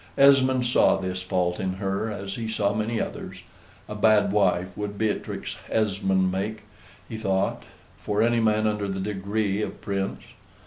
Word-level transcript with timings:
Esmond 0.17 0.65
saw 0.65 0.97
this 0.97 1.21
fault 1.21 1.59
in 1.59 1.73
her, 1.73 2.11
as 2.11 2.33
he 2.33 2.47
saw 2.47 2.73
many 2.73 2.99
others 2.99 3.43
a 3.87 3.93
bad 3.93 4.31
wife 4.31 4.75
would 4.75 4.97
Beatrix 4.97 5.59
Esmond 5.69 6.31
make, 6.31 6.63
he 7.07 7.17
thought, 7.19 7.65
for 7.97 8.23
any 8.23 8.39
man 8.39 8.65
under 8.65 8.87
the 8.87 8.99
degree 8.99 9.61
of 9.61 9.69
a 9.69 9.73
Prince. 9.73 10.23